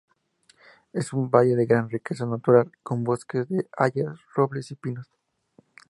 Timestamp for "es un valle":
0.93-1.55